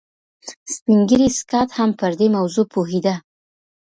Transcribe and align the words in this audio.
سپین 0.73 0.99
ږیری 1.09 1.29
سکاټ 1.37 1.69
هم 1.79 1.89
پر 1.99 2.11
دې 2.19 2.27
موضوع 2.37 2.65
پوهېده 2.73 3.15